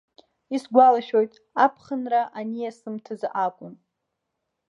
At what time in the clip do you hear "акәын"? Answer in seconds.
3.45-3.73